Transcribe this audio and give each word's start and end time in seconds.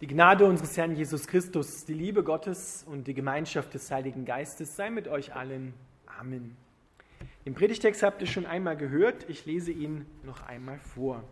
Die 0.00 0.06
Gnade 0.06 0.46
unseres 0.46 0.78
Herrn 0.78 0.96
Jesus 0.96 1.26
Christus, 1.26 1.84
die 1.84 1.92
Liebe 1.92 2.24
Gottes 2.24 2.86
und 2.88 3.06
die 3.06 3.12
Gemeinschaft 3.12 3.74
des 3.74 3.90
Heiligen 3.90 4.24
Geistes 4.24 4.74
sei 4.74 4.88
mit 4.88 5.08
euch 5.08 5.34
allen. 5.34 5.74
Amen. 6.18 6.56
Den 7.44 7.52
Predigtext 7.52 8.02
habt 8.02 8.22
ihr 8.22 8.26
schon 8.26 8.46
einmal 8.46 8.78
gehört, 8.78 9.28
ich 9.28 9.44
lese 9.44 9.72
ihn 9.72 10.06
noch 10.24 10.40
einmal 10.46 10.78
vor. 10.78 11.22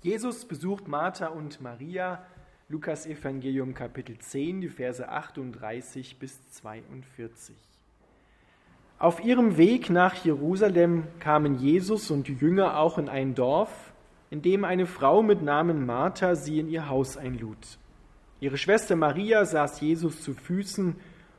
Jesus 0.00 0.44
besucht 0.44 0.86
Martha 0.86 1.26
und 1.26 1.60
Maria, 1.60 2.24
Lukas 2.68 3.04
Evangelium 3.04 3.74
Kapitel 3.74 4.16
10, 4.16 4.60
die 4.60 4.68
Verse 4.68 5.08
38 5.08 6.20
bis 6.20 6.48
42. 6.52 7.56
Auf 9.00 9.24
ihrem 9.24 9.56
Weg 9.56 9.90
nach 9.90 10.14
Jerusalem 10.24 11.08
kamen 11.18 11.58
Jesus 11.58 12.12
und 12.12 12.28
die 12.28 12.34
Jünger 12.34 12.78
auch 12.78 12.96
in 12.96 13.08
ein 13.08 13.34
Dorf, 13.34 13.92
in 14.30 14.42
dem 14.42 14.64
eine 14.64 14.86
Frau 14.86 15.22
mit 15.22 15.42
Namen 15.42 15.86
Martha 15.86 16.34
sie 16.34 16.58
in 16.58 16.68
ihr 16.68 16.88
Haus 16.88 17.16
einlud. 17.16 17.78
Ihre 18.40 18.58
Schwester 18.58 18.96
Maria 18.96 19.44
saß 19.44 19.80
Jesus 19.80 20.22
zu 20.22 20.34
Füßen 20.34 20.96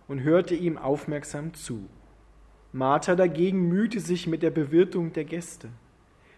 und 0.08 0.24
hörte 0.24 0.56
ihm 0.56 0.78
aufmerksam 0.78 1.54
zu. 1.54 1.88
Martha 2.72 3.16
dagegen 3.16 3.68
mühte 3.68 4.00
sich 4.00 4.28
mit 4.28 4.42
der 4.44 4.52
Bewirtung 4.52 5.14
der 5.14 5.26
Gäste. 5.26 5.70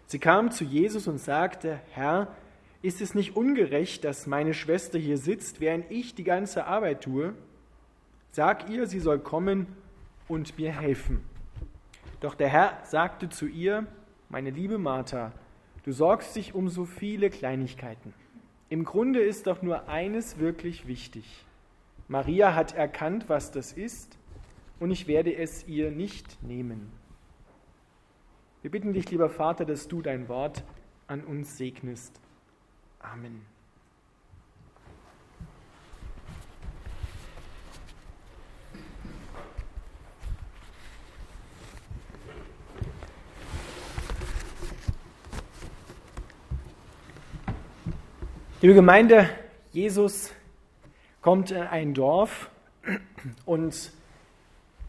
Sie 0.05 0.19
kam 0.19 0.51
zu 0.51 0.63
Jesus 0.63 1.07
und 1.07 1.19
sagte, 1.19 1.79
Herr, 1.91 2.35
ist 2.81 3.01
es 3.01 3.13
nicht 3.13 3.35
ungerecht, 3.35 4.03
dass 4.03 4.25
meine 4.25 4.53
Schwester 4.53 4.97
hier 4.97 5.17
sitzt, 5.17 5.59
während 5.59 5.91
ich 5.91 6.15
die 6.15 6.23
ganze 6.23 6.65
Arbeit 6.65 7.03
tue? 7.03 7.33
Sag 8.31 8.69
ihr, 8.69 8.87
sie 8.87 8.99
soll 8.99 9.19
kommen 9.19 9.67
und 10.27 10.57
mir 10.57 10.71
helfen. 10.71 11.21
Doch 12.21 12.35
der 12.35 12.49
Herr 12.49 12.79
sagte 12.83 13.29
zu 13.29 13.47
ihr, 13.47 13.85
meine 14.29 14.49
liebe 14.49 14.77
Martha, 14.77 15.31
Du 15.89 15.93
sorgst 15.93 16.35
dich 16.35 16.53
um 16.53 16.69
so 16.69 16.85
viele 16.85 17.31
Kleinigkeiten. 17.31 18.13
Im 18.69 18.83
Grunde 18.83 19.21
ist 19.21 19.47
doch 19.47 19.63
nur 19.63 19.89
eines 19.89 20.37
wirklich 20.37 20.85
wichtig. 20.85 21.25
Maria 22.07 22.53
hat 22.53 22.75
erkannt, 22.75 23.27
was 23.27 23.49
das 23.49 23.73
ist, 23.73 24.19
und 24.79 24.91
ich 24.91 25.07
werde 25.07 25.35
es 25.35 25.67
ihr 25.67 25.89
nicht 25.89 26.43
nehmen. 26.43 26.91
Wir 28.61 28.69
bitten 28.69 28.93
dich, 28.93 29.09
lieber 29.09 29.31
Vater, 29.31 29.65
dass 29.65 29.87
du 29.87 30.03
dein 30.03 30.29
Wort 30.29 30.63
an 31.07 31.23
uns 31.23 31.57
segnest. 31.57 32.21
Amen. 32.99 33.41
Liebe 48.61 48.73
Gemeinde, 48.73 49.29
Jesus 49.71 50.33
kommt 51.21 51.51
in 51.51 51.61
ein 51.61 51.93
Dorf 51.93 52.49
und 53.45 53.93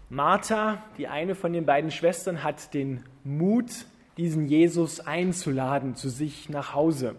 Martha, 0.08 0.82
die 0.98 1.06
eine 1.06 1.36
von 1.36 1.52
den 1.52 1.66
beiden 1.66 1.92
Schwestern, 1.92 2.42
hat 2.42 2.74
den 2.74 3.04
Mut, 3.22 3.70
diesen 4.16 4.48
Jesus 4.48 4.98
einzuladen 4.98 5.94
zu 5.94 6.08
sich 6.08 6.48
nach 6.48 6.74
Hause. 6.74 7.14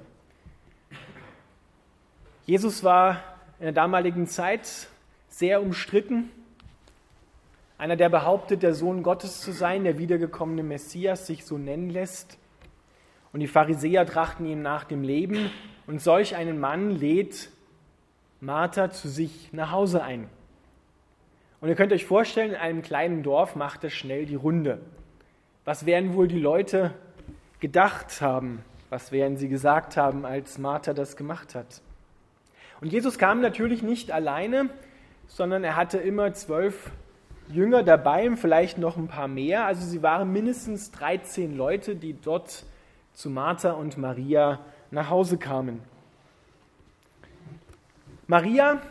Jesus 2.45 2.83
war 2.83 3.23
in 3.59 3.63
der 3.63 3.71
damaligen 3.71 4.27
Zeit 4.27 4.89
sehr 5.29 5.61
umstritten. 5.61 6.31
Einer, 7.77 7.95
der 7.95 8.09
behauptet, 8.09 8.61
der 8.61 8.73
Sohn 8.73 9.03
Gottes 9.03 9.39
zu 9.39 9.53
sein, 9.53 9.85
der 9.85 9.97
wiedergekommene 9.97 10.63
Messias 10.63 11.27
sich 11.27 11.45
so 11.45 11.57
nennen 11.57 11.89
lässt. 11.89 12.37
Und 13.31 13.39
die 13.39 13.47
Pharisäer 13.47 14.05
trachten 14.05 14.45
ihm 14.45 14.61
nach 14.61 14.83
dem 14.83 15.01
Leben 15.01 15.49
und 15.87 16.01
solch 16.01 16.35
einen 16.35 16.59
Mann 16.59 16.91
lädt 16.91 17.49
Martha 18.39 18.89
zu 18.89 19.07
sich 19.07 19.49
nach 19.53 19.71
Hause 19.71 20.03
ein. 20.03 20.29
Und 21.59 21.69
ihr 21.69 21.75
könnt 21.75 21.93
euch 21.93 22.05
vorstellen, 22.05 22.51
in 22.51 22.57
einem 22.57 22.81
kleinen 22.81 23.21
Dorf 23.21 23.55
macht 23.55 23.83
er 23.83 23.91
schnell 23.91 24.25
die 24.25 24.35
Runde. 24.35 24.81
Was 25.63 25.85
werden 25.85 26.15
wohl 26.15 26.27
die 26.27 26.39
Leute 26.39 26.93
gedacht 27.59 28.19
haben? 28.21 28.63
Was 28.89 29.11
werden 29.11 29.37
sie 29.37 29.47
gesagt 29.47 29.95
haben, 29.95 30.25
als 30.25 30.57
Martha 30.57 30.93
das 30.93 31.15
gemacht 31.15 31.53
hat? 31.53 31.81
Und 32.81 32.91
Jesus 32.91 33.19
kam 33.19 33.41
natürlich 33.41 33.83
nicht 33.83 34.11
alleine, 34.11 34.69
sondern 35.27 35.63
er 35.63 35.75
hatte 35.75 35.99
immer 35.99 36.33
zwölf 36.33 36.89
Jünger 37.47 37.83
dabei, 37.83 38.35
vielleicht 38.35 38.79
noch 38.79 38.97
ein 38.97 39.07
paar 39.07 39.27
mehr. 39.27 39.65
Also 39.65 39.85
sie 39.85 40.01
waren 40.01 40.31
mindestens 40.31 40.89
13 40.91 41.55
Leute, 41.55 41.95
die 41.95 42.13
dort 42.19 42.65
zu 43.13 43.29
Martha 43.29 43.73
und 43.73 43.97
Maria 43.97 44.59
nach 44.91 45.09
Hause 45.09 45.37
kamen. 45.37 45.81
Maria 48.27 48.81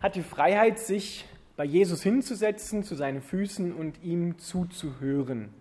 hat 0.00 0.14
die 0.14 0.22
Freiheit, 0.22 0.78
sich 0.78 1.26
bei 1.56 1.64
Jesus 1.64 2.02
hinzusetzen, 2.02 2.84
zu 2.84 2.94
seinen 2.94 3.20
Füßen 3.20 3.74
und 3.74 4.02
ihm 4.02 4.38
zuzuhören, 4.38 5.52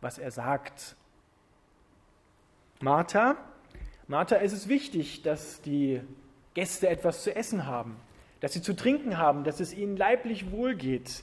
was 0.00 0.18
er 0.18 0.30
sagt. 0.30 0.96
Martha, 2.80 3.36
Martha 4.08 4.36
ist 4.36 4.68
wichtig, 4.68 5.22
dass 5.22 5.60
die 5.60 6.00
Gäste 6.54 6.88
etwas 6.88 7.22
zu 7.22 7.34
essen 7.34 7.66
haben, 7.66 7.96
dass 8.40 8.54
sie 8.54 8.62
zu 8.62 8.74
trinken 8.74 9.18
haben, 9.18 9.44
dass 9.44 9.60
es 9.60 9.74
ihnen 9.74 9.96
leiblich 9.96 10.50
wohlgeht. 10.50 11.22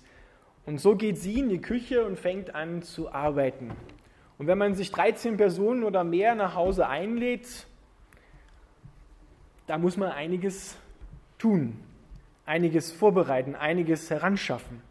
Und 0.66 0.80
so 0.80 0.96
geht 0.96 1.18
sie 1.18 1.40
in 1.40 1.50
die 1.50 1.62
Küche 1.62 2.06
und 2.06 2.20
fängt 2.20 2.54
an 2.56 2.82
zu 2.84 3.12
arbeiten. 3.12 3.72
Und 4.38 4.48
wenn 4.48 4.58
man 4.58 4.76
sich 4.76 4.92
13 4.92 5.38
Personen 5.38 5.84
oder 5.84 6.04
mehr 6.04 6.36
nach 6.36 6.56
Hause 6.56 6.88
einlädt, 6.88 7.68
da 9.68 9.78
muss 9.78 9.98
man 9.98 10.12
einiges 10.12 10.76
tun, 11.38 11.80
einiges 12.46 12.92
vorbereiten, 12.92 13.56
einiges 13.56 14.10
heranschaffen. 14.10 14.82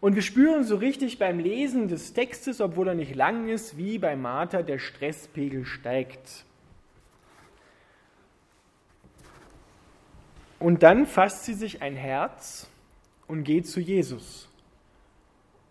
Und 0.00 0.14
wir 0.14 0.22
spüren 0.22 0.62
so 0.62 0.76
richtig 0.76 1.18
beim 1.18 1.40
Lesen 1.40 1.88
des 1.88 2.12
Textes, 2.12 2.60
obwohl 2.60 2.88
er 2.88 2.94
nicht 2.94 3.16
lang 3.16 3.48
ist, 3.48 3.76
wie 3.76 3.98
bei 3.98 4.14
Martha 4.14 4.62
der 4.62 4.78
Stresspegel 4.78 5.64
steigt. 5.64 6.44
Und 10.60 10.82
dann 10.82 11.06
fasst 11.06 11.44
sie 11.44 11.54
sich 11.54 11.82
ein 11.82 11.96
Herz 11.96 12.68
und 13.26 13.44
geht 13.44 13.66
zu 13.66 13.80
Jesus 13.80 14.48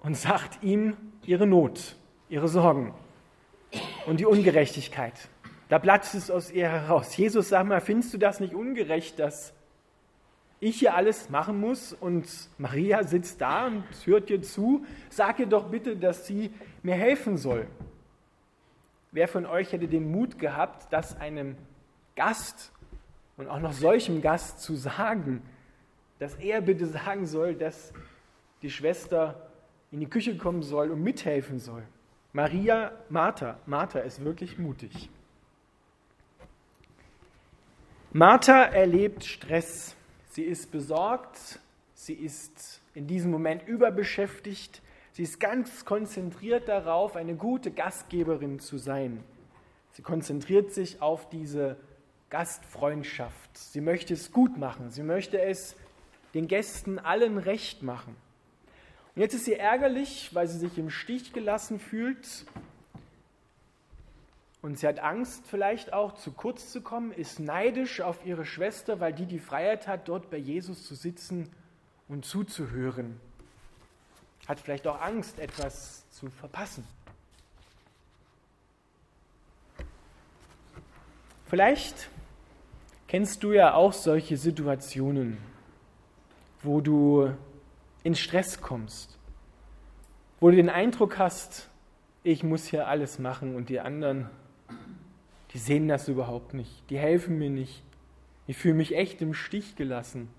und 0.04 0.16
sagt 0.16 0.64
ihm 0.64 0.96
ihre 1.24 1.48
Not 1.48 1.96
ihre 2.30 2.48
Sorgen 2.48 2.94
und 4.06 4.20
die 4.20 4.26
Ungerechtigkeit. 4.26 5.14
Da 5.70 5.80
platzt 5.80 6.16
es 6.16 6.32
aus 6.32 6.52
ihr 6.52 6.70
heraus. 6.70 7.16
Jesus, 7.18 7.50
sag 7.50 7.68
mal, 7.68 7.82
findest 7.82 8.14
du 8.14 8.18
das 8.18 8.40
nicht 8.40 8.54
ungerecht, 8.54 9.20
dass 9.20 9.54
ich 10.60 10.80
hier 10.80 10.96
alles 10.96 11.30
machen 11.30 11.60
muss 11.60 11.94
und 11.94 12.28
Maria 12.58 13.04
sitzt 13.04 13.42
da 13.42 13.68
und 13.68 13.84
hört 14.06 14.30
dir 14.30 14.42
zu? 14.42 14.86
Sag 15.10 15.40
ihr 15.40 15.46
doch 15.46 15.70
bitte, 15.70 15.96
dass 15.96 16.26
sie 16.26 16.52
mir 16.84 16.96
helfen 16.96 17.38
soll. 17.38 17.68
Wer 19.12 19.28
von 19.28 19.46
euch 19.46 19.72
hätte 19.72 19.88
den 19.88 20.12
Mut 20.12 20.40
gehabt, 20.40 20.92
das 20.92 21.20
einem 21.20 21.56
Gast 22.16 22.72
und 23.36 23.48
auch 23.48 23.60
noch 23.60 23.74
solchem 23.74 24.22
Gast 24.22 24.62
zu 24.62 24.76
sagen, 24.76 25.42
dass 26.20 26.36
er 26.36 26.62
bitte 26.62 26.88
sagen 26.88 27.28
soll, 27.28 27.54
dass 27.56 27.94
die 28.62 28.72
Schwester 28.72 29.50
in 29.92 30.00
die 30.00 30.10
Küche 30.10 30.38
kommen 30.38 30.64
soll 30.64 30.92
und 30.92 31.04
mithelfen 31.04 31.60
soll? 31.60 31.84
Maria, 32.38 32.92
Martha, 33.10 33.58
Martha 33.66 33.98
ist 33.98 34.24
wirklich 34.24 34.60
mutig. 34.60 35.10
Martha 38.12 38.62
erlebt 38.62 39.26
Stress. 39.26 39.96
Sie 40.30 40.44
ist 40.44 40.72
besorgt, 40.72 41.60
sie 41.96 42.14
ist 42.14 42.80
in 42.94 43.08
diesem 43.08 43.32
Moment 43.32 43.68
überbeschäftigt, 43.68 44.84
sie 45.14 45.24
ist 45.24 45.40
ganz 45.40 45.84
konzentriert 45.84 46.68
darauf, 46.68 47.16
eine 47.16 47.34
gute 47.34 47.72
Gastgeberin 47.72 48.60
zu 48.60 48.78
sein. 48.78 49.24
Sie 49.94 50.04
konzentriert 50.04 50.72
sich 50.72 51.02
auf 51.02 51.30
diese 51.30 51.76
Gastfreundschaft. 52.30 53.58
Sie 53.58 53.82
möchte 53.82 54.14
es 54.14 54.32
gut 54.32 54.60
machen, 54.60 54.92
sie 54.92 55.02
möchte 55.02 55.42
es 55.42 55.76
den 56.36 56.48
Gästen 56.48 57.00
allen 57.00 57.40
recht 57.40 57.82
machen. 57.82 58.16
Und 59.18 59.22
jetzt 59.22 59.34
ist 59.34 59.46
sie 59.46 59.56
ärgerlich, 59.56 60.30
weil 60.34 60.48
sie 60.48 60.60
sich 60.60 60.78
im 60.78 60.92
Stich 60.92 61.34
gelassen 61.34 61.80
fühlt. 61.80 62.46
Und 64.62 64.78
sie 64.78 64.86
hat 64.86 65.00
Angst, 65.00 65.44
vielleicht 65.48 65.92
auch 65.92 66.14
zu 66.14 66.32
kurz 66.32 66.72
zu 66.72 66.82
kommen, 66.82 67.12
ist 67.12 67.40
neidisch 67.40 68.00
auf 68.00 68.24
ihre 68.28 68.46
Schwester, 68.46 69.00
weil 69.00 69.14
die 69.14 69.26
die 69.26 69.40
Freiheit 69.40 69.88
hat, 69.88 70.08
dort 70.08 70.30
bei 70.30 70.38
Jesus 70.38 70.86
zu 70.86 70.94
sitzen 70.94 71.50
und 72.08 72.26
zuzuhören. 72.26 73.20
Hat 74.48 74.60
vielleicht 74.60 74.86
auch 74.86 75.02
Angst, 75.02 75.40
etwas 75.40 76.08
zu 76.12 76.30
verpassen. 76.30 76.88
Vielleicht 81.48 82.12
kennst 83.08 83.42
du 83.42 83.52
ja 83.52 83.74
auch 83.74 83.94
solche 83.94 84.38
Situationen, 84.38 85.40
wo 86.62 86.82
du 86.82 87.34
in 88.08 88.16
Stress 88.16 88.62
kommst, 88.62 89.20
wo 90.40 90.50
du 90.50 90.56
den 90.56 90.70
Eindruck 90.70 91.18
hast, 91.18 91.70
ich 92.24 92.42
muss 92.42 92.66
hier 92.66 92.88
alles 92.88 93.20
machen 93.20 93.54
und 93.54 93.68
die 93.68 93.82
anderen, 93.82 94.30
die 95.52 95.58
sehen 95.58 95.90
das 95.90 96.08
überhaupt 96.08 96.54
nicht, 96.54 96.90
die 96.90 96.98
helfen 96.98 97.38
mir 97.38 97.50
nicht, 97.50 97.84
Ich 98.50 98.56
fühle 98.56 98.76
mich 98.76 98.96
echt 98.96 99.22
im 99.22 99.34
Stich 99.34 99.76
gelassen. 99.76 100.30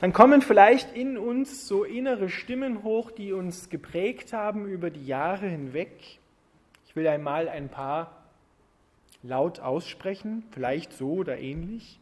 Dann 0.00 0.12
kommen 0.12 0.42
vielleicht 0.42 0.94
in 0.94 1.16
uns 1.16 1.66
so 1.66 1.84
innere 1.84 2.28
Stimmen 2.28 2.82
hoch, 2.82 3.10
die 3.10 3.32
uns 3.32 3.70
geprägt 3.70 4.34
haben 4.34 4.66
über 4.66 4.90
die 4.90 5.06
Jahre 5.06 5.48
hinweg. 5.48 6.18
Ich 6.86 6.94
will 6.94 7.08
einmal 7.08 7.48
ein 7.48 7.70
paar 7.70 8.26
laut 9.22 9.60
aussprechen, 9.60 10.44
vielleicht 10.50 10.92
so 10.92 11.14
oder 11.14 11.38
ähnlich. 11.38 11.98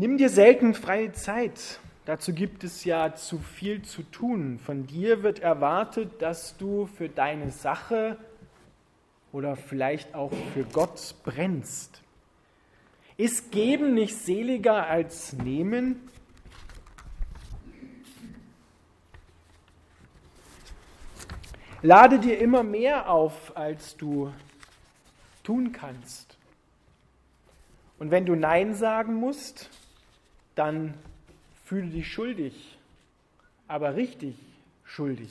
Nimm 0.00 0.16
dir 0.16 0.30
selten 0.30 0.72
freie 0.72 1.12
Zeit. 1.12 1.78
Dazu 2.06 2.32
gibt 2.32 2.64
es 2.64 2.86
ja 2.86 3.14
zu 3.14 3.36
viel 3.36 3.82
zu 3.82 4.02
tun. 4.02 4.58
Von 4.58 4.86
dir 4.86 5.22
wird 5.22 5.40
erwartet, 5.40 6.22
dass 6.22 6.56
du 6.56 6.86
für 6.86 7.10
deine 7.10 7.50
Sache 7.50 8.16
oder 9.30 9.56
vielleicht 9.56 10.14
auch 10.14 10.32
für 10.54 10.64
Gott 10.64 11.16
brennst. 11.22 12.00
Ist 13.18 13.52
Geben 13.52 13.92
nicht 13.92 14.16
seliger 14.16 14.86
als 14.86 15.34
Nehmen? 15.34 16.08
Lade 21.82 22.20
dir 22.20 22.38
immer 22.38 22.62
mehr 22.62 23.10
auf, 23.10 23.54
als 23.54 23.98
du 23.98 24.32
tun 25.44 25.72
kannst. 25.72 26.38
Und 27.98 28.10
wenn 28.10 28.24
du 28.24 28.34
Nein 28.34 28.72
sagen 28.72 29.12
musst, 29.12 29.68
dann 30.54 30.94
fühle 31.64 31.88
dich 31.88 32.12
schuldig, 32.12 32.76
aber 33.68 33.96
richtig 33.96 34.34
schuldig. 34.84 35.30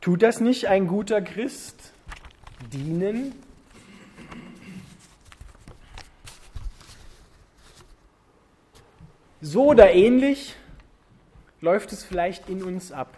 Tut 0.00 0.22
das 0.22 0.40
nicht 0.40 0.68
ein 0.68 0.86
guter 0.86 1.20
Christ? 1.20 1.92
Dienen? 2.72 3.32
So 9.40 9.66
oder 9.66 9.92
ähnlich 9.92 10.54
läuft 11.60 11.92
es 11.92 12.04
vielleicht 12.04 12.48
in 12.48 12.62
uns 12.62 12.92
ab. 12.92 13.16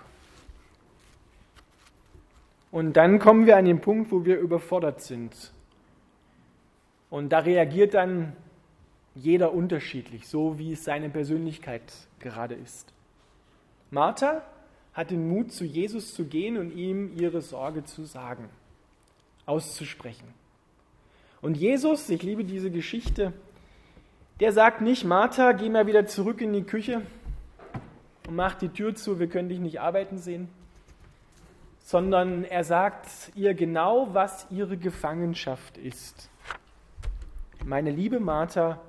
Und 2.71 2.95
dann 2.95 3.19
kommen 3.19 3.47
wir 3.47 3.57
an 3.57 3.65
den 3.65 3.81
Punkt, 3.81 4.13
wo 4.13 4.25
wir 4.25 4.39
überfordert 4.39 5.01
sind. 5.01 5.53
Und 7.11 7.31
da 7.31 7.41
reagiert 7.41 7.95
dann 7.95 8.37
jeder 9.15 9.53
unterschiedlich, 9.53 10.29
so 10.29 10.59
wie 10.59 10.73
es 10.73 10.85
seine 10.85 11.11
Persönlichkeit 11.11 11.83
gerade 12.21 12.55
ist. 12.55 12.93
Martha 13.91 14.43
hat 14.93 15.11
den 15.11 15.29
Mut, 15.29 15.53
zu 15.53 15.65
Jesus 15.65 16.15
zu 16.15 16.25
gehen 16.25 16.57
und 16.57 16.73
ihm 16.73 17.17
ihre 17.17 17.41
Sorge 17.41 17.85
zu 17.85 18.05
sagen, 18.05 18.49
auszusprechen. 19.47 20.27
Und 21.41 21.57
Jesus, 21.57 22.11
ich 22.11 22.23
liebe 22.23 22.45
diese 22.45 22.71
Geschichte, 22.71 23.33
der 24.41 24.53
sagt 24.53 24.81
nicht, 24.81 25.05
Martha, 25.05 25.53
geh 25.53 25.69
mal 25.69 25.87
wieder 25.87 26.07
zurück 26.07 26.41
in 26.41 26.53
die 26.53 26.63
Küche 26.63 27.03
und 28.27 28.37
mach 28.37 28.55
die 28.55 28.69
Tür 28.69 28.95
zu, 28.95 29.19
wir 29.19 29.29
können 29.29 29.49
dich 29.49 29.59
nicht 29.59 29.81
arbeiten 29.81 30.19
sehen, 30.19 30.49
sondern 31.81 32.45
er 32.45 32.65
sagt 32.65 33.09
ihr 33.35 33.55
genau, 33.55 34.09
was 34.13 34.47
ihre 34.51 34.77
Gefangenschaft 34.77 35.79
ist. 35.79 36.29
Meine 37.65 37.91
liebe 37.91 38.21
Martha, 38.21 38.81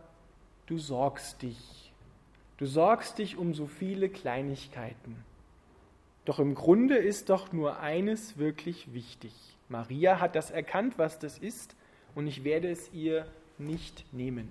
du 0.70 0.78
sorgst 0.78 1.42
dich. 1.42 1.92
Du 2.58 2.66
sorgst 2.66 3.18
dich 3.18 3.38
um 3.38 3.54
so 3.54 3.66
viele 3.66 4.08
Kleinigkeiten. 4.08 5.16
Doch 6.26 6.40
im 6.40 6.54
Grunde 6.54 6.96
ist 6.96 7.30
doch 7.30 7.52
nur 7.52 7.80
eines 7.80 8.38
wirklich 8.38 8.94
wichtig. 8.94 9.34
Maria 9.68 10.20
hat 10.20 10.36
das 10.36 10.52
erkannt, 10.52 10.98
was 10.98 11.18
das 11.18 11.38
ist, 11.40 11.76
und 12.16 12.28
ich 12.28 12.44
werde 12.44 12.70
es 12.70 12.92
ihr 12.94 13.26
nicht 13.58 14.06
nehmen. 14.14 14.50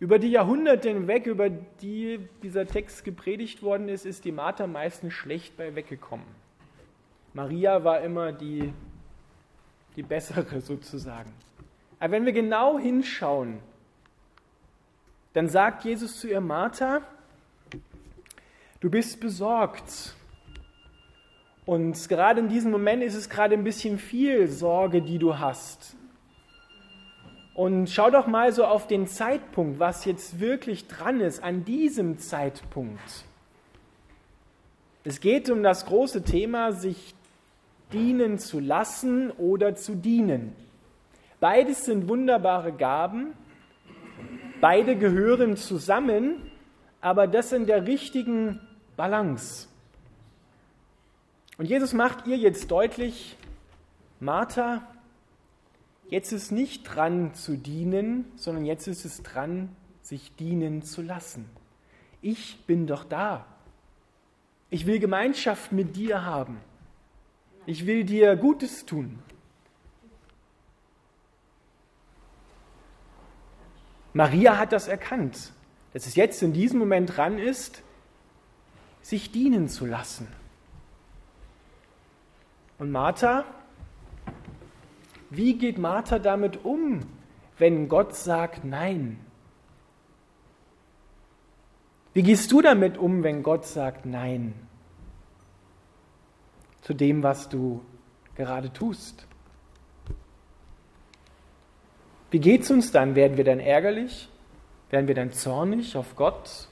Über 0.00 0.18
die 0.18 0.30
Jahrhunderte 0.30 0.88
hinweg, 0.88 1.26
über 1.26 1.48
die 1.48 2.18
dieser 2.42 2.66
Text 2.66 3.04
gepredigt 3.04 3.62
worden 3.62 3.88
ist, 3.88 4.04
ist 4.04 4.24
die 4.24 4.32
Martha 4.32 4.66
meistens 4.66 5.14
schlecht 5.14 5.56
bei 5.56 5.74
weggekommen. 5.74 6.26
Maria 7.32 7.84
war 7.84 8.00
immer 8.02 8.32
die, 8.32 8.72
die 9.96 10.02
bessere 10.02 10.60
sozusagen. 10.60 11.32
Aber 12.00 12.12
wenn 12.12 12.26
wir 12.26 12.32
genau 12.32 12.78
hinschauen, 12.78 13.60
dann 15.34 15.48
sagt 15.48 15.84
Jesus 15.84 16.20
zu 16.20 16.28
ihr, 16.28 16.40
Martha, 16.40 17.02
du 18.80 18.88
bist 18.88 19.20
besorgt. 19.20 20.14
Und 21.66 22.08
gerade 22.08 22.40
in 22.40 22.48
diesem 22.48 22.70
Moment 22.70 23.02
ist 23.02 23.14
es 23.14 23.28
gerade 23.28 23.54
ein 23.54 23.64
bisschen 23.64 23.98
viel 23.98 24.48
Sorge, 24.48 25.02
die 25.02 25.18
du 25.18 25.38
hast. 25.38 25.96
Und 27.54 27.88
schau 27.88 28.10
doch 28.10 28.26
mal 28.26 28.52
so 28.52 28.64
auf 28.64 28.86
den 28.86 29.06
Zeitpunkt, 29.06 29.78
was 29.78 30.04
jetzt 30.04 30.40
wirklich 30.40 30.86
dran 30.86 31.20
ist 31.20 31.42
an 31.42 31.64
diesem 31.64 32.18
Zeitpunkt. 32.18 33.24
Es 35.04 35.20
geht 35.20 35.50
um 35.50 35.62
das 35.62 35.86
große 35.86 36.22
Thema, 36.22 36.72
sich 36.72 37.14
dienen 37.92 38.38
zu 38.38 38.60
lassen 38.60 39.30
oder 39.32 39.74
zu 39.74 39.94
dienen. 39.94 40.54
Beides 41.40 41.84
sind 41.84 42.08
wunderbare 42.08 42.72
Gaben, 42.72 43.34
Beide 44.64 44.96
gehören 44.96 45.58
zusammen, 45.58 46.36
aber 47.02 47.26
das 47.26 47.52
in 47.52 47.66
der 47.66 47.86
richtigen 47.86 48.60
Balance. 48.96 49.68
Und 51.58 51.66
Jesus 51.66 51.92
macht 51.92 52.26
ihr 52.26 52.38
jetzt 52.38 52.70
deutlich, 52.70 53.36
Martha, 54.20 54.88
jetzt 56.08 56.32
ist 56.32 56.50
nicht 56.50 56.84
dran 56.84 57.34
zu 57.34 57.58
dienen, 57.58 58.24
sondern 58.36 58.64
jetzt 58.64 58.86
ist 58.86 59.04
es 59.04 59.22
dran, 59.22 59.68
sich 60.00 60.34
dienen 60.36 60.82
zu 60.82 61.02
lassen. 61.02 61.44
Ich 62.22 62.64
bin 62.64 62.86
doch 62.86 63.04
da. 63.04 63.44
Ich 64.70 64.86
will 64.86 64.98
Gemeinschaft 64.98 65.72
mit 65.72 65.94
dir 65.94 66.24
haben. 66.24 66.58
Ich 67.66 67.84
will 67.84 68.04
dir 68.04 68.34
Gutes 68.34 68.86
tun. 68.86 69.18
Maria 74.14 74.58
hat 74.58 74.72
das 74.72 74.88
erkannt, 74.88 75.52
dass 75.92 76.06
es 76.06 76.14
jetzt 76.14 76.42
in 76.42 76.52
diesem 76.52 76.78
Moment 76.78 77.16
dran 77.16 77.38
ist, 77.38 77.82
sich 79.02 79.32
dienen 79.32 79.68
zu 79.68 79.84
lassen. 79.84 80.28
Und 82.78 82.90
Martha, 82.90 83.44
wie 85.30 85.58
geht 85.58 85.78
Martha 85.78 86.18
damit 86.18 86.64
um, 86.64 87.00
wenn 87.58 87.88
Gott 87.88 88.14
sagt 88.14 88.64
Nein? 88.64 89.18
Wie 92.12 92.22
gehst 92.22 92.50
du 92.52 92.62
damit 92.62 92.96
um, 92.96 93.24
wenn 93.24 93.42
Gott 93.42 93.66
sagt 93.66 94.06
Nein 94.06 94.54
zu 96.82 96.94
dem, 96.94 97.22
was 97.24 97.48
du 97.48 97.84
gerade 98.36 98.72
tust? 98.72 99.26
Wie 102.34 102.40
geht 102.40 102.62
es 102.62 102.70
uns 102.72 102.90
dann? 102.90 103.14
Werden 103.14 103.36
wir 103.36 103.44
dann 103.44 103.60
ärgerlich? 103.60 104.28
Werden 104.90 105.06
wir 105.06 105.14
dann 105.14 105.30
zornig 105.30 105.96
auf 105.96 106.16
Gott? 106.16 106.66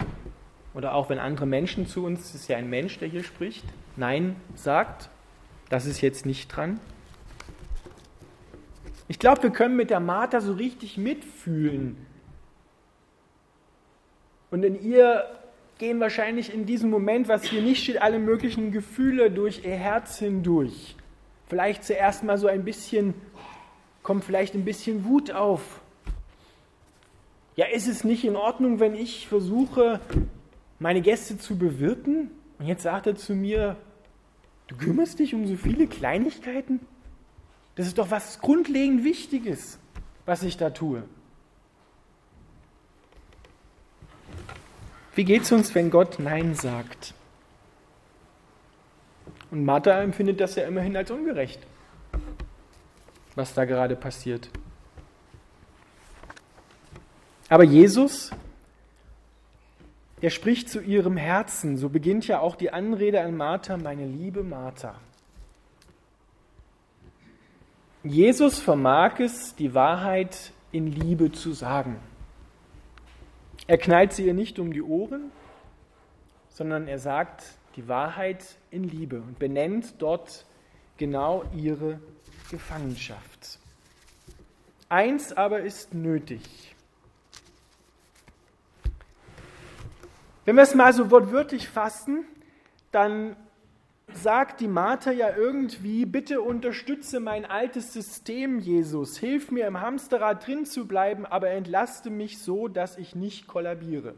Oder 0.75 0.93
auch 0.93 1.09
wenn 1.09 1.21
andere 1.21 1.47
Menschen 1.47 1.87
zu 1.87 2.05
uns, 2.05 2.25
es 2.25 2.35
ist 2.35 2.49
ja 2.49 2.57
ein 2.57 2.69
Mensch, 2.69 2.99
der 2.99 3.07
hier 3.07 3.23
spricht, 3.23 3.65
Nein 3.95 4.35
sagt, 4.57 5.09
das 5.69 5.87
ist 5.87 6.01
jetzt 6.01 6.27
nicht 6.27 6.49
dran. 6.49 6.81
Ich 9.07 9.21
glaube, 9.21 9.45
wir 9.45 9.51
können 9.51 9.77
mit 9.77 9.91
der 9.91 10.01
Martha 10.01 10.41
so 10.41 10.55
richtig 10.55 10.99
mitfühlen. 10.99 11.97
Und 14.51 14.65
in 14.65 14.83
ihr 14.83 15.27
gehen 15.79 16.01
wahrscheinlich 16.01 16.53
in 16.53 16.67
diesem 16.67 16.91
Moment, 16.91 17.29
was 17.29 17.45
hier 17.45 17.63
nicht 17.63 17.85
steht, 17.85 18.03
alle 18.03 18.19
möglichen 18.19 18.73
Gefühle 18.73 19.31
durch 19.31 19.65
ihr 19.65 19.77
Herz 19.77 20.19
hindurch. 20.19 20.97
Vielleicht 21.47 21.85
zuerst 21.85 22.25
mal 22.25 22.37
so 22.37 22.49
ein 22.49 22.65
bisschen 22.65 23.15
kommt 24.03 24.25
vielleicht 24.25 24.55
ein 24.55 24.65
bisschen 24.65 25.05
Wut 25.05 25.31
auf. 25.31 25.81
Ja, 27.55 27.67
ist 27.67 27.87
es 27.87 28.05
nicht 28.05 28.25
in 28.25 28.37
Ordnung, 28.37 28.81
wenn 28.81 28.95
ich 28.95 29.29
versuche, 29.29 30.01
meine 30.79 31.03
Gäste 31.03 31.39
zu 31.39 31.57
bewirten? 31.57 32.31
Und 32.59 32.67
jetzt 32.67 32.83
sagt 32.83 33.07
er 33.07 33.17
zu 33.17 33.35
mir, 33.35 33.77
du 34.69 34.77
kümmerst 34.77 35.19
dich 35.19 35.35
um 35.35 35.47
so 35.47 35.57
viele 35.57 35.87
Kleinigkeiten? 35.87 36.81
Das 37.75 37.87
ist 37.87 37.99
doch 37.99 38.11
was 38.11 38.41
grundlegend 38.41 39.05
Wichtiges, 39.05 39.79
was 40.27 40.43
ich 40.43 40.57
da 40.57 40.71
tue. 40.71 41.03
Wie 45.15 45.25
geht 45.25 45.43
es 45.43 45.53
uns, 45.53 45.75
wenn 45.75 45.91
Gott 45.91 46.19
Nein 46.19 46.55
sagt? 46.55 47.15
Und 49.51 49.67
Martha 49.67 50.03
empfindet 50.03 50.41
das 50.41 50.55
ja 50.55 50.65
immerhin 50.65 50.97
als 50.97 51.11
ungerecht 51.11 51.61
was 53.35 53.55
da 53.55 53.65
gerade 53.65 53.97
passiert. 53.97 54.49
Aber 57.49 57.65
Jesus, 57.65 58.31
der 60.23 60.31
spricht 60.31 60.71
zu 60.71 60.81
ihrem 60.81 61.17
Herzen. 61.17 61.77
So 61.77 61.89
beginnt 61.89 62.27
ja 62.29 62.41
auch 62.41 62.57
die 62.57 62.73
Anrede 62.73 63.21
an 63.21 63.37
Martha, 63.37 63.77
meine 63.77 64.07
liebe 64.07 64.43
Martha. 64.43 64.95
Jesus 68.05 68.59
vermag 68.59 69.21
es, 69.21 69.55
die 69.55 69.75
Wahrheit 69.75 70.53
in 70.71 70.87
Liebe 70.87 71.31
zu 71.31 71.53
sagen. 71.53 72.01
Er 73.67 73.79
knallt 73.79 74.13
sie 74.13 74.27
ihr 74.27 74.35
nicht 74.35 74.59
um 74.59 74.73
die 74.73 74.83
Ohren, 74.83 75.31
sondern 76.49 76.89
er 76.89 76.99
sagt 76.99 77.45
die 77.77 77.87
Wahrheit 77.89 78.57
in 78.71 78.85
Liebe 78.85 79.21
und 79.21 79.39
benennt 79.39 79.95
dort 79.99 80.45
genau 80.97 81.45
ihre 81.55 82.01
Gefangenschaft. 82.53 83.59
Eins 84.91 85.33
aber 85.33 85.61
ist 85.61 85.95
nötig. 85.95 86.77
Wenn 90.45 90.57
wir 90.57 90.63
es 90.63 90.75
mal 90.75 90.93
so 90.93 91.11
wortwörtlich 91.11 91.67
fassen, 91.67 92.27
dann 92.91 93.37
sagt 94.13 94.61
die 94.61 94.69
Martha 94.69 95.13
ja 95.13 95.35
irgendwie, 95.35 96.05
bitte 96.05 96.43
unterstütze 96.43 97.21
mein 97.21 97.47
altes 97.47 97.95
System, 97.95 98.59
Jesus. 98.59 99.17
Hilf 99.17 99.51
mir 99.51 99.67
im 99.67 99.81
Hamsterrad 99.81 100.47
drin 100.47 100.67
zu 100.67 100.87
bleiben, 100.87 101.25
aber 101.25 101.49
entlaste 101.49 102.11
mich 102.11 102.39
so, 102.39 102.69
dass 102.69 102.99
ich 102.99 103.15
nicht 103.15 103.47
kollabiere. 103.47 104.15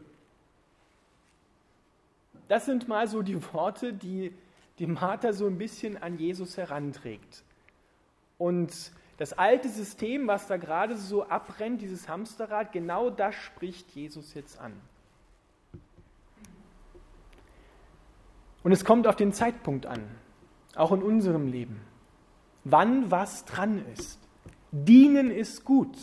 Das 2.49 2.65
sind 2.65 2.89
mal 2.89 3.07
so 3.07 3.21
die 3.21 3.41
Worte, 3.53 3.93
die 3.93 4.33
die 4.79 4.87
Martha 4.87 5.31
so 5.31 5.47
ein 5.47 5.57
bisschen 5.57 5.95
an 5.95 6.17
Jesus 6.17 6.57
heranträgt. 6.57 7.44
Und 8.37 8.91
das 9.17 9.33
alte 9.33 9.69
System, 9.69 10.27
was 10.27 10.47
da 10.47 10.57
gerade 10.57 10.97
so 10.97 11.23
abbrennt, 11.27 11.81
dieses 11.81 12.09
Hamsterrad, 12.09 12.71
genau 12.71 13.09
das 13.09 13.33
spricht 13.35 13.91
Jesus 13.91 14.33
jetzt 14.33 14.59
an. 14.59 14.73
Und 18.63 18.71
es 18.71 18.83
kommt 18.83 19.07
auf 19.07 19.15
den 19.15 19.31
Zeitpunkt 19.31 19.85
an, 19.85 20.03
auch 20.75 20.91
in 20.91 21.03
unserem 21.03 21.47
Leben. 21.47 21.79
Wann 22.63 23.11
was 23.11 23.45
dran 23.45 23.85
ist. 23.93 24.19
Dienen 24.71 25.29
ist 25.29 25.63
gut. 25.63 25.95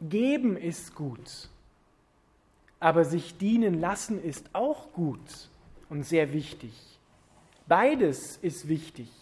Geben 0.00 0.56
ist 0.56 0.94
gut. 0.94 1.50
Aber 2.80 3.04
sich 3.04 3.36
dienen 3.36 3.78
lassen 3.78 4.20
ist 4.20 4.48
auch 4.54 4.92
gut 4.92 5.50
und 5.90 6.04
sehr 6.04 6.32
wichtig. 6.32 6.72
Beides 7.68 8.38
ist 8.38 8.66
wichtig. 8.66 9.19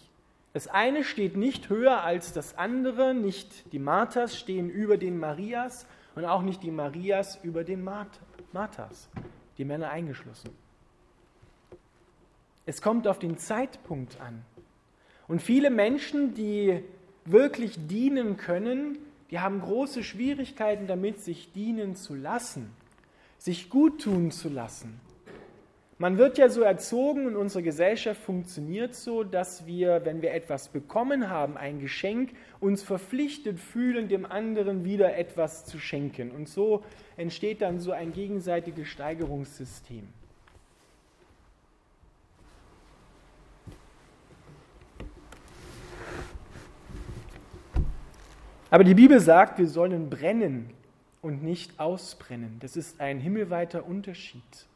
Das 0.53 0.67
eine 0.67 1.05
steht 1.05 1.37
nicht 1.37 1.69
höher 1.69 2.03
als 2.03 2.33
das 2.33 2.57
andere, 2.57 3.15
nicht 3.15 3.73
die 3.73 3.79
Marthas 3.79 4.37
stehen 4.39 4.71
über 4.71 4.97
den 4.97 5.19
Marias 5.19 5.87
und 6.15 6.25
auch 6.25 6.43
nicht 6.43 6.63
die 6.63 6.71
Marias 6.71 7.39
über 7.43 7.65
den 7.65 7.85
Marthas, 7.85 9.09
die 9.59 9.65
Männer 9.65 9.91
eingeschlossen. 9.91 10.51
Es 12.67 12.83
kommt 12.83 13.07
auf 13.07 13.19
den 13.19 13.39
Zeitpunkt 13.39 14.21
an. 14.21 14.45
Und 15.27 15.43
viele 15.43 15.71
Menschen, 15.71 16.35
die 16.35 16.83
wirklich 17.25 17.87
dienen 17.87 18.37
können, 18.37 18.99
die 19.31 19.41
haben 19.41 19.61
große 19.61 20.03
Schwierigkeiten 20.03 20.87
damit, 20.87 21.21
sich 21.21 21.53
dienen 21.53 21.97
zu 21.97 22.15
lassen, 22.15 22.71
sich 23.37 23.69
gut 23.69 24.03
tun 24.03 24.31
zu 24.31 24.49
lassen. 24.49 25.01
Man 26.01 26.17
wird 26.17 26.39
ja 26.39 26.49
so 26.49 26.63
erzogen 26.63 27.27
und 27.27 27.35
unsere 27.35 27.65
Gesellschaft 27.65 28.23
funktioniert 28.23 28.95
so, 28.95 29.25
dass 29.25 29.67
wir, 29.67 30.05
wenn 30.05 30.23
wir 30.23 30.33
etwas 30.33 30.69
bekommen 30.69 31.29
haben, 31.29 31.57
ein 31.57 31.81
Geschenk, 31.81 32.31
uns 32.61 32.85
verpflichtet 32.85 33.59
fühlen, 33.59 34.07
dem 34.07 34.25
anderen 34.25 34.85
wieder 34.85 35.17
etwas 35.17 35.65
zu 35.65 35.81
schenken. 35.81 36.31
Und 36.31 36.49
so 36.49 36.85
entsteht 37.17 37.63
dann 37.63 37.81
so 37.81 37.91
ein 37.91 38.13
gegenseitiges 38.13 38.87
Steigerungssystem. 38.87 40.07
Aber 48.71 48.85
die 48.85 48.95
Bibel 48.95 49.19
sagt, 49.19 49.59
wir 49.59 49.67
sollen 49.67 50.11
brennen 50.11 50.71
und 51.23 51.43
nicht 51.43 51.81
ausbrennen. 51.81 52.59
Das 52.61 52.77
ist 52.77 53.01
ein 53.01 53.19
himmelweiter 53.19 53.85
Unterschied. 53.85 54.68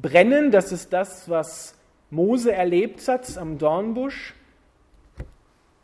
Brennen, 0.00 0.50
das 0.50 0.72
ist 0.72 0.92
das, 0.92 1.28
was 1.28 1.74
Mose 2.10 2.52
erlebt 2.52 3.06
hat 3.08 3.36
am 3.36 3.58
Dornbusch. 3.58 4.34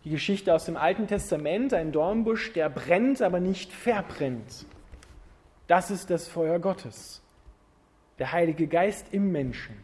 Die 0.04 0.10
Geschichte 0.10 0.54
aus 0.54 0.64
dem 0.64 0.76
Alten 0.76 1.06
Testament, 1.06 1.74
ein 1.74 1.92
Dornbusch, 1.92 2.52
der 2.52 2.70
brennt, 2.70 3.22
aber 3.22 3.40
nicht 3.40 3.72
verbrennt. 3.72 4.66
Das 5.66 5.90
ist 5.90 6.10
das 6.10 6.28
Feuer 6.28 6.58
Gottes, 6.60 7.22
der 8.18 8.32
Heilige 8.32 8.68
Geist 8.68 9.06
im 9.10 9.32
Menschen. 9.32 9.76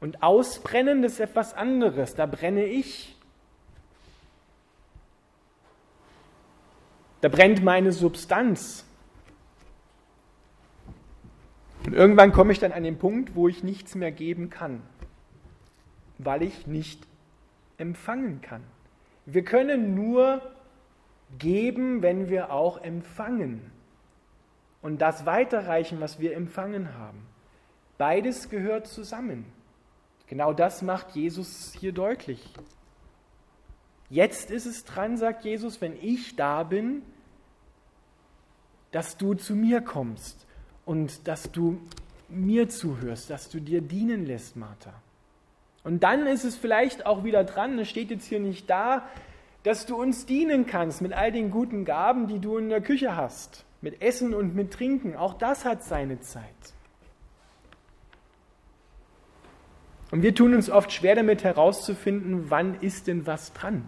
Und 0.00 0.22
ausbrennen, 0.22 1.02
ist 1.02 1.18
etwas 1.18 1.54
anderes. 1.54 2.14
Da 2.14 2.26
brenne 2.26 2.64
ich, 2.64 3.18
Da 7.20 7.28
brennt 7.28 7.62
meine 7.64 7.92
Substanz. 7.92 8.84
Und 11.88 11.94
irgendwann 11.94 12.32
komme 12.32 12.52
ich 12.52 12.58
dann 12.58 12.72
an 12.72 12.82
den 12.82 12.98
Punkt, 12.98 13.34
wo 13.34 13.48
ich 13.48 13.64
nichts 13.64 13.94
mehr 13.94 14.12
geben 14.12 14.50
kann, 14.50 14.82
weil 16.18 16.42
ich 16.42 16.66
nicht 16.66 17.06
empfangen 17.78 18.42
kann. 18.42 18.62
Wir 19.24 19.42
können 19.42 19.94
nur 19.94 20.42
geben, 21.38 22.02
wenn 22.02 22.28
wir 22.28 22.52
auch 22.52 22.76
empfangen 22.82 23.70
und 24.82 25.00
das 25.00 25.24
weiterreichen, 25.24 25.98
was 25.98 26.20
wir 26.20 26.36
empfangen 26.36 26.92
haben. 26.98 27.26
Beides 27.96 28.50
gehört 28.50 28.86
zusammen. 28.86 29.46
Genau 30.26 30.52
das 30.52 30.82
macht 30.82 31.16
Jesus 31.16 31.72
hier 31.72 31.92
deutlich. 31.92 32.52
Jetzt 34.10 34.50
ist 34.50 34.66
es 34.66 34.84
dran, 34.84 35.16
sagt 35.16 35.42
Jesus, 35.42 35.80
wenn 35.80 35.96
ich 36.02 36.36
da 36.36 36.64
bin, 36.64 37.00
dass 38.90 39.16
du 39.16 39.32
zu 39.32 39.56
mir 39.56 39.80
kommst 39.80 40.47
und 40.88 41.28
dass 41.28 41.52
du 41.52 41.78
mir 42.30 42.70
zuhörst, 42.70 43.28
dass 43.28 43.50
du 43.50 43.60
dir 43.60 43.82
dienen 43.82 44.24
lässt, 44.24 44.56
Martha. 44.56 44.94
Und 45.84 46.02
dann 46.02 46.26
ist 46.26 46.44
es 46.44 46.56
vielleicht 46.56 47.04
auch 47.04 47.24
wieder 47.24 47.44
dran, 47.44 47.78
es 47.78 47.90
steht 47.90 48.10
jetzt 48.10 48.24
hier 48.24 48.40
nicht 48.40 48.70
da, 48.70 49.06
dass 49.64 49.84
du 49.84 50.00
uns 50.00 50.24
dienen 50.24 50.64
kannst 50.66 51.02
mit 51.02 51.12
all 51.12 51.30
den 51.30 51.50
guten 51.50 51.84
Gaben, 51.84 52.26
die 52.26 52.38
du 52.38 52.56
in 52.56 52.70
der 52.70 52.80
Küche 52.80 53.16
hast, 53.16 53.66
mit 53.82 54.00
Essen 54.00 54.32
und 54.32 54.54
mit 54.54 54.72
Trinken. 54.72 55.14
Auch 55.14 55.34
das 55.34 55.66
hat 55.66 55.84
seine 55.84 56.20
Zeit. 56.20 56.42
Und 60.10 60.22
wir 60.22 60.34
tun 60.34 60.54
uns 60.54 60.70
oft 60.70 60.90
schwer 60.90 61.16
damit 61.16 61.44
herauszufinden, 61.44 62.46
wann 62.48 62.80
ist 62.80 63.08
denn 63.08 63.26
was 63.26 63.52
dran. 63.52 63.86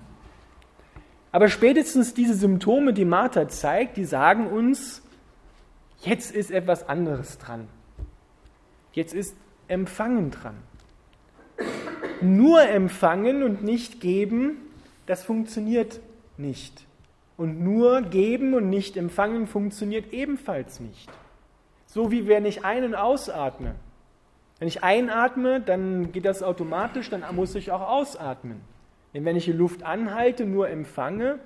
Aber 1.33 1.49
spätestens 1.49 2.13
diese 2.13 2.35
Symptome, 2.35 2.93
die 2.93 3.07
Martha 3.07 3.49
zeigt, 3.49 3.97
die 3.97 4.05
sagen 4.05 4.49
uns, 4.49 5.03
jetzt 6.01 6.33
ist 6.33 6.51
etwas 6.51 6.89
anderes 6.89 7.39
dran. 7.39 7.69
Jetzt 8.93 9.15
ist 9.15 9.37
Empfangen 9.69 10.33
dran. 10.33 10.57
Nur 12.21 12.63
empfangen 12.63 13.45
und 13.45 13.63
nicht 13.63 14.01
geben, 14.01 14.57
das 15.07 15.23
funktioniert 15.23 16.01
nicht. 16.37 16.87
Und 17.37 17.63
nur 17.63 18.03
geben 18.03 18.55
und 18.55 18.69
nicht 18.69 18.97
empfangen 18.97 19.47
funktioniert 19.47 20.13
ebenfalls 20.13 20.81
nicht. 20.81 21.09
So 21.87 22.11
wie 22.11 22.27
wenn 22.27 22.47
ich 22.47 22.65
ein- 22.65 22.85
und 22.85 22.95
ausatme. 22.97 23.77
Wenn 24.59 24.67
ich 24.67 24.83
einatme, 24.83 25.61
dann 25.61 26.11
geht 26.11 26.25
das 26.25 26.43
automatisch, 26.43 27.11
dann 27.11 27.25
muss 27.35 27.55
ich 27.55 27.71
auch 27.71 27.89
ausatmen. 27.89 28.61
Denn 29.15 29.25
wenn 29.25 29.37
ich 29.37 29.45
die 29.45 29.53
Luft 29.53 29.85
anhalte, 29.85 30.47
nur 30.47 30.69
empfange, 30.69 31.39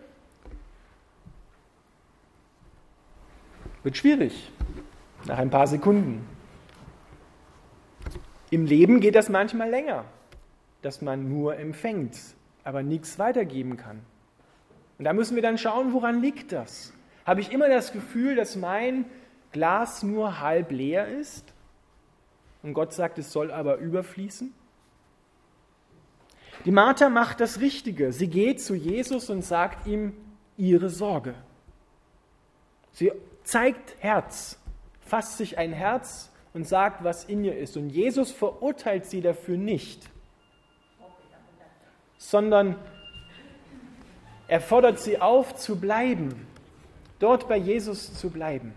wird 3.84 3.96
schwierig 3.96 4.50
nach 5.26 5.38
ein 5.38 5.50
paar 5.50 5.66
Sekunden. 5.66 6.26
Im 8.50 8.66
Leben 8.66 9.00
geht 9.00 9.14
das 9.14 9.28
manchmal 9.28 9.70
länger, 9.70 10.04
dass 10.82 11.02
man 11.02 11.28
nur 11.28 11.56
empfängt, 11.56 12.18
aber 12.62 12.82
nichts 12.82 13.18
weitergeben 13.18 13.76
kann. 13.76 14.00
Und 14.98 15.04
da 15.04 15.12
müssen 15.12 15.34
wir 15.34 15.42
dann 15.42 15.58
schauen, 15.58 15.92
woran 15.92 16.20
liegt 16.20 16.52
das? 16.52 16.92
Habe 17.24 17.40
ich 17.40 17.52
immer 17.52 17.68
das 17.68 17.92
Gefühl, 17.92 18.36
dass 18.36 18.56
mein 18.56 19.06
Glas 19.52 20.02
nur 20.02 20.40
halb 20.40 20.70
leer 20.70 21.08
ist 21.08 21.52
und 22.62 22.74
Gott 22.74 22.92
sagt, 22.92 23.18
es 23.18 23.32
soll 23.32 23.50
aber 23.50 23.78
überfließen? 23.78 24.52
Die 26.64 26.70
Martha 26.70 27.08
macht 27.08 27.40
das 27.40 27.60
Richtige. 27.60 28.12
Sie 28.12 28.28
geht 28.28 28.60
zu 28.60 28.74
Jesus 28.74 29.28
und 29.28 29.42
sagt 29.42 29.86
ihm 29.86 30.14
ihre 30.56 30.88
Sorge. 30.88 31.34
Sie 32.92 33.10
zeigt 33.44 33.94
Herz, 34.00 34.58
fasst 35.00 35.38
sich 35.38 35.58
ein 35.58 35.72
Herz 35.72 36.30
und 36.52 36.66
sagt, 36.66 37.04
was 37.04 37.24
in 37.24 37.44
ihr 37.44 37.56
ist. 37.56 37.76
Und 37.76 37.90
Jesus 37.90 38.32
verurteilt 38.32 39.06
sie 39.06 39.20
dafür 39.20 39.56
nicht, 39.56 40.10
sondern 42.16 42.76
er 44.48 44.60
fordert 44.60 44.98
sie 44.98 45.20
auf 45.20 45.54
zu 45.54 45.76
bleiben, 45.76 46.46
dort 47.18 47.48
bei 47.48 47.56
Jesus 47.56 48.14
zu 48.14 48.30
bleiben. 48.30 48.74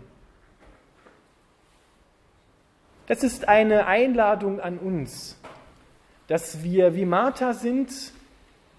Das 3.06 3.22
ist 3.22 3.48
eine 3.48 3.86
Einladung 3.86 4.60
an 4.60 4.78
uns, 4.78 5.40
dass 6.26 6.62
wir 6.62 6.94
wie 6.94 7.06
Martha 7.06 7.54
sind, 7.54 7.90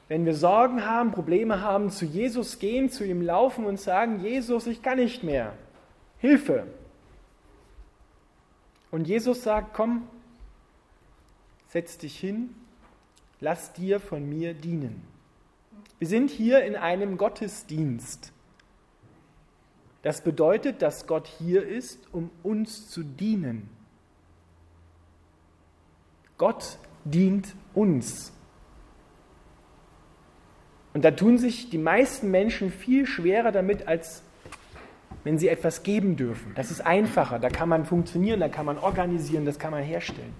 wenn 0.07 0.25
wir 0.25 0.35
Sorgen 0.35 0.85
haben, 0.85 1.11
Probleme 1.11 1.61
haben, 1.61 1.89
zu 1.89 2.05
Jesus 2.05 2.59
gehen, 2.59 2.89
zu 2.89 3.03
ihm 3.03 3.21
laufen 3.21 3.65
und 3.65 3.79
sagen, 3.79 4.19
Jesus, 4.19 4.67
ich 4.67 4.81
kann 4.81 4.97
nicht 4.97 5.23
mehr. 5.23 5.53
Hilfe. 6.19 6.67
Und 8.91 9.07
Jesus 9.07 9.43
sagt, 9.43 9.73
komm, 9.73 10.07
setz 11.67 11.97
dich 11.97 12.19
hin, 12.19 12.55
lass 13.39 13.73
dir 13.73 13.99
von 13.99 14.27
mir 14.27 14.53
dienen. 14.53 15.01
Wir 15.99 16.07
sind 16.07 16.29
hier 16.29 16.63
in 16.63 16.75
einem 16.75 17.17
Gottesdienst. 17.17 18.31
Das 20.01 20.23
bedeutet, 20.23 20.81
dass 20.81 21.07
Gott 21.07 21.27
hier 21.27 21.67
ist, 21.67 22.07
um 22.13 22.29
uns 22.41 22.89
zu 22.89 23.03
dienen. 23.03 23.69
Gott 26.37 26.77
dient 27.03 27.53
uns. 27.73 28.31
Und 30.93 31.03
da 31.03 31.11
tun 31.11 31.37
sich 31.37 31.69
die 31.69 31.77
meisten 31.77 32.31
Menschen 32.31 32.71
viel 32.71 33.05
schwerer 33.05 33.51
damit, 33.51 33.87
als 33.87 34.23
wenn 35.23 35.37
sie 35.37 35.49
etwas 35.49 35.83
geben 35.83 36.15
dürfen. 36.15 36.53
Das 36.55 36.71
ist 36.71 36.81
einfacher, 36.81 37.39
da 37.39 37.49
kann 37.49 37.69
man 37.69 37.85
funktionieren, 37.85 38.39
da 38.39 38.49
kann 38.49 38.65
man 38.65 38.77
organisieren, 38.77 39.45
das 39.45 39.59
kann 39.59 39.71
man 39.71 39.83
herstellen. 39.83 40.33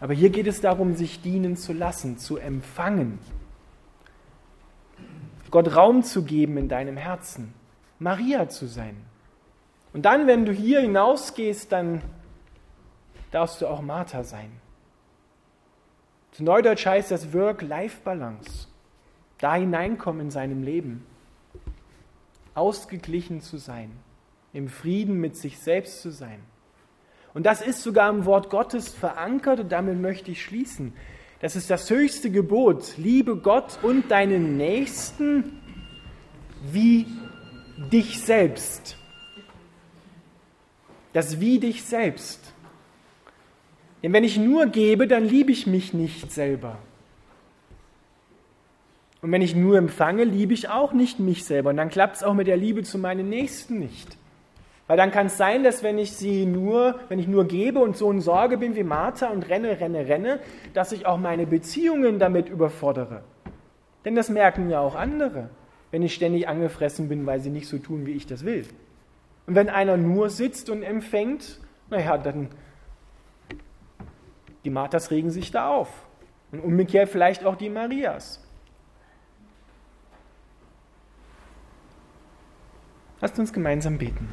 Aber 0.00 0.12
hier 0.12 0.30
geht 0.30 0.46
es 0.46 0.60
darum, 0.60 0.94
sich 0.94 1.22
dienen 1.22 1.56
zu 1.56 1.72
lassen, 1.72 2.18
zu 2.18 2.36
empfangen. 2.36 3.18
Gott 5.50 5.74
Raum 5.76 6.02
zu 6.02 6.24
geben 6.24 6.56
in 6.56 6.68
deinem 6.68 6.96
Herzen, 6.96 7.54
Maria 7.98 8.48
zu 8.48 8.66
sein. 8.66 8.96
Und 9.92 10.04
dann, 10.04 10.26
wenn 10.26 10.44
du 10.44 10.52
hier 10.52 10.80
hinausgehst, 10.80 11.70
dann 11.70 12.02
darfst 13.30 13.62
du 13.62 13.68
auch 13.68 13.80
Martha 13.80 14.24
sein. 14.24 14.50
Zu 16.32 16.42
Neudeutsch 16.42 16.84
heißt 16.84 17.12
das 17.12 17.32
Work-Life-Balance. 17.32 18.66
Da 19.38 19.54
hineinkommen 19.54 20.22
in 20.22 20.30
seinem 20.32 20.64
Leben. 20.64 21.06
Ausgeglichen 22.54 23.40
zu 23.40 23.58
sein. 23.58 23.90
Im 24.52 24.68
Frieden 24.68 25.20
mit 25.20 25.36
sich 25.36 25.58
selbst 25.58 26.00
zu 26.00 26.10
sein. 26.10 26.40
Und 27.34 27.44
das 27.46 27.60
ist 27.60 27.82
sogar 27.82 28.10
im 28.10 28.24
Wort 28.24 28.48
Gottes 28.48 28.88
verankert 28.88 29.60
und 29.60 29.72
damit 29.72 30.00
möchte 30.00 30.30
ich 30.30 30.42
schließen. 30.42 30.92
Das 31.40 31.56
ist 31.56 31.68
das 31.68 31.90
höchste 31.90 32.30
Gebot. 32.30 32.96
Liebe 32.96 33.36
Gott 33.36 33.78
und 33.82 34.10
deinen 34.10 34.56
Nächsten 34.56 35.60
wie 36.70 37.06
dich 37.92 38.20
selbst. 38.20 38.96
Das 41.12 41.40
wie 41.40 41.58
dich 41.58 41.82
selbst. 41.82 42.52
Denn 44.02 44.12
wenn 44.12 44.24
ich 44.24 44.38
nur 44.38 44.66
gebe, 44.66 45.08
dann 45.08 45.24
liebe 45.24 45.50
ich 45.50 45.66
mich 45.66 45.92
nicht 45.92 46.30
selber. 46.30 46.78
Und 49.24 49.32
wenn 49.32 49.40
ich 49.40 49.56
nur 49.56 49.78
empfange, 49.78 50.24
liebe 50.24 50.52
ich 50.52 50.68
auch 50.68 50.92
nicht 50.92 51.18
mich 51.18 51.46
selber. 51.46 51.70
Und 51.70 51.78
dann 51.78 51.88
klappt 51.88 52.16
es 52.16 52.22
auch 52.22 52.34
mit 52.34 52.46
der 52.46 52.58
Liebe 52.58 52.82
zu 52.82 52.98
meinen 52.98 53.30
Nächsten 53.30 53.78
nicht. 53.78 54.18
Weil 54.86 54.98
dann 54.98 55.12
kann 55.12 55.28
es 55.28 55.38
sein, 55.38 55.64
dass 55.64 55.82
wenn 55.82 55.96
ich 55.96 56.12
sie 56.12 56.44
nur, 56.44 57.00
wenn 57.08 57.18
ich 57.18 57.26
nur 57.26 57.46
gebe 57.46 57.78
und 57.78 57.96
so 57.96 58.10
in 58.10 58.20
Sorge 58.20 58.58
bin 58.58 58.76
wie 58.76 58.82
Martha 58.82 59.30
und 59.30 59.48
renne, 59.48 59.80
renne, 59.80 60.06
renne, 60.08 60.40
dass 60.74 60.92
ich 60.92 61.06
auch 61.06 61.16
meine 61.16 61.46
Beziehungen 61.46 62.18
damit 62.18 62.50
überfordere. 62.50 63.24
Denn 64.04 64.14
das 64.14 64.28
merken 64.28 64.68
ja 64.68 64.80
auch 64.80 64.94
andere, 64.94 65.48
wenn 65.90 66.02
ich 66.02 66.12
ständig 66.12 66.46
angefressen 66.46 67.08
bin, 67.08 67.24
weil 67.24 67.40
sie 67.40 67.48
nicht 67.48 67.66
so 67.66 67.78
tun, 67.78 68.04
wie 68.04 68.12
ich 68.12 68.26
das 68.26 68.44
will. 68.44 68.66
Und 69.46 69.54
wenn 69.54 69.70
einer 69.70 69.96
nur 69.96 70.28
sitzt 70.28 70.68
und 70.68 70.82
empfängt, 70.82 71.60
naja, 71.88 72.18
dann 72.18 72.50
die 74.66 74.70
Marthas 74.70 75.10
regen 75.10 75.30
sich 75.30 75.50
da 75.50 75.68
auf. 75.68 75.88
Und 76.52 76.60
umgekehrt 76.60 77.08
vielleicht 77.08 77.46
auch 77.46 77.56
die 77.56 77.70
Marias. 77.70 78.43
Lasst 83.24 83.38
uns 83.38 83.54
gemeinsam 83.54 83.96
beten. 83.96 84.28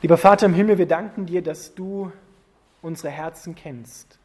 Lieber 0.00 0.16
Vater 0.16 0.46
im 0.46 0.54
Himmel, 0.54 0.78
wir 0.78 0.86
danken 0.86 1.26
dir, 1.26 1.42
dass 1.42 1.74
du 1.74 2.12
unsere 2.82 3.10
Herzen 3.10 3.56
kennst, 3.56 4.20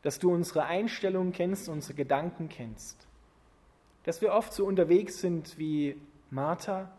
dass 0.00 0.18
du 0.18 0.32
unsere 0.32 0.64
Einstellungen 0.64 1.34
kennst, 1.34 1.68
unsere 1.68 1.92
Gedanken 1.92 2.48
kennst, 2.48 2.96
dass 4.04 4.22
wir 4.22 4.32
oft 4.32 4.54
so 4.54 4.64
unterwegs 4.64 5.20
sind 5.20 5.58
wie 5.58 6.00
Martha, 6.30 6.90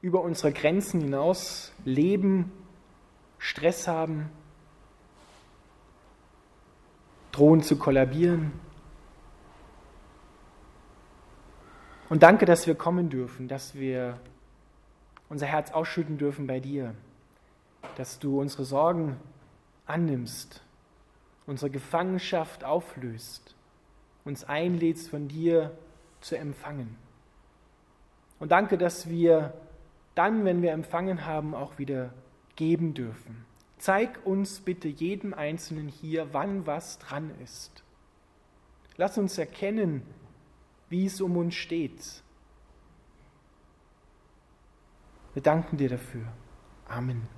über 0.00 0.20
unsere 0.20 0.50
Grenzen 0.50 1.00
hinaus 1.00 1.70
leben, 1.84 2.50
Stress 3.38 3.86
haben, 3.86 4.30
drohen 7.30 7.62
zu 7.62 7.78
kollabieren. 7.78 8.65
Und 12.08 12.22
danke, 12.22 12.46
dass 12.46 12.66
wir 12.66 12.76
kommen 12.76 13.10
dürfen, 13.10 13.48
dass 13.48 13.74
wir 13.74 14.20
unser 15.28 15.46
Herz 15.46 15.72
ausschütten 15.72 16.18
dürfen 16.18 16.46
bei 16.46 16.60
dir, 16.60 16.94
dass 17.96 18.18
du 18.18 18.40
unsere 18.40 18.64
Sorgen 18.64 19.16
annimmst, 19.86 20.62
unsere 21.46 21.70
Gefangenschaft 21.70 22.62
auflöst, 22.64 23.56
uns 24.24 24.44
einlädst, 24.44 25.08
von 25.10 25.26
dir 25.26 25.76
zu 26.20 26.36
empfangen. 26.36 26.96
Und 28.38 28.52
danke, 28.52 28.78
dass 28.78 29.08
wir 29.08 29.54
dann, 30.14 30.44
wenn 30.44 30.62
wir 30.62 30.72
empfangen 30.72 31.26
haben, 31.26 31.54
auch 31.54 31.78
wieder 31.78 32.12
geben 32.54 32.94
dürfen. 32.94 33.44
Zeig 33.78 34.24
uns 34.24 34.60
bitte 34.60 34.88
jedem 34.88 35.34
Einzelnen 35.34 35.88
hier, 35.88 36.32
wann 36.32 36.66
was 36.66 36.98
dran 36.98 37.30
ist. 37.42 37.82
Lass 38.96 39.18
uns 39.18 39.36
erkennen, 39.38 40.02
wie 40.88 41.06
es 41.06 41.20
um 41.20 41.36
uns 41.36 41.54
steht 41.54 42.22
Wir 45.36 45.42
danken 45.42 45.76
dir 45.76 45.90
dafür. 45.90 46.22
Amen. 46.88 47.28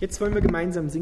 Jetzt 0.00 0.20
wollen 0.20 0.34
wir 0.34 0.42
gemeinsam 0.42 0.90
singen. 0.90 0.94